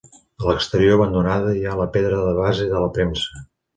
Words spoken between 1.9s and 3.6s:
pedra de base de la premsa.